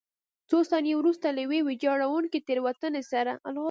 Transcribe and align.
څو 0.49 0.57
ثانیې 0.69 0.93
وروسته 0.97 1.25
له 1.35 1.39
یوې 1.45 1.59
ویجاړوونکې 1.67 2.39
تېروتنې 2.47 3.01
سره. 3.11 3.31